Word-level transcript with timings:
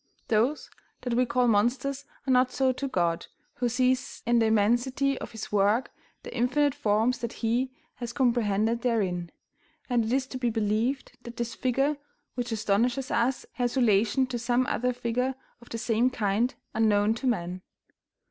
Those 0.29 0.71
that 1.01 1.13
we 1.13 1.27
call 1.27 1.47
monsters 1.47 2.05
are 2.25 2.31
not 2.31 2.51
so 2.51 2.71
to 2.71 2.87
God, 2.87 3.27
who 3.57 3.69
sees 3.69 4.23
in 4.25 4.39
the 4.39 4.47
immensity 4.47 5.15
of 5.19 5.29
His 5.31 5.51
work 5.51 5.91
the 6.23 6.35
infinite 6.35 6.73
forms 6.73 7.19
that 7.19 7.33
He 7.33 7.71
has 7.97 8.11
comprehended 8.11 8.81
therein; 8.81 9.29
and 9.91 10.03
it 10.03 10.11
is 10.11 10.25
to 10.25 10.39
be 10.39 10.49
believed 10.49 11.15
that 11.21 11.37
this 11.37 11.53
figure 11.53 11.97
which 12.33 12.51
astonishes 12.51 13.11
us 13.11 13.45
has 13.51 13.77
relation 13.77 14.25
to 14.25 14.39
some 14.39 14.65
other 14.65 14.91
figure 14.91 15.35
of 15.61 15.69
the 15.69 15.77
same 15.77 16.09
kind 16.09 16.55
unknown 16.73 17.13
to 17.13 17.27
man. 17.27 17.61